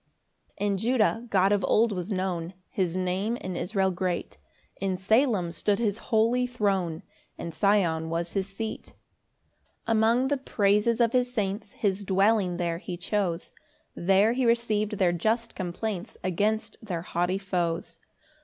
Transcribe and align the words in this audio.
1 0.57 0.65
In 0.65 0.77
Judah 0.79 1.27
God 1.29 1.51
of 1.51 1.63
old 1.63 1.91
was 1.91 2.11
known; 2.11 2.55
His 2.71 2.95
Name 2.97 3.35
in 3.37 3.55
Israel 3.55 3.91
great; 3.91 4.39
In 4.77 4.97
Salem 4.97 5.51
stood 5.51 5.77
his 5.77 5.99
holy 6.09 6.47
throne, 6.47 7.03
And 7.37 7.53
Sion 7.53 8.09
was 8.09 8.31
his 8.31 8.47
seat. 8.47 8.95
2 9.85 9.91
Among 9.91 10.29
the 10.29 10.37
praises 10.37 10.99
of 11.01 11.13
his 11.13 11.31
saints 11.31 11.73
His 11.73 12.03
dwelling 12.03 12.57
there 12.57 12.79
he 12.79 12.97
chose; 12.97 13.51
There 13.93 14.33
he 14.33 14.43
receiv'd 14.43 14.93
their 14.97 15.13
just 15.13 15.53
complaints 15.53 16.17
Against 16.23 16.77
their 16.81 17.03
haughty 17.03 17.37
foes. 17.37 17.99